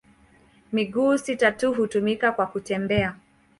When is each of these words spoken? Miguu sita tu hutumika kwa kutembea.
Miguu 0.73 1.17
sita 1.17 1.51
tu 1.51 1.73
hutumika 1.73 2.31
kwa 2.31 2.45
kutembea. 2.47 3.15